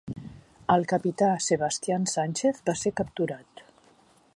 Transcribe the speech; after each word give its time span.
El 0.75 0.85
capità 0.93 1.27
Sebastian 1.49 2.09
Sanchez 2.15 2.67
va 2.71 2.79
ser 2.85 2.97
capturat. 3.03 3.67